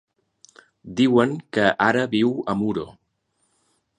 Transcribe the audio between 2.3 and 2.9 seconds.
a Muro.